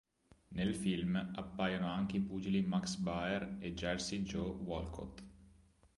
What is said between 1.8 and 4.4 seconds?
anche i pugili Max Baer e Jersey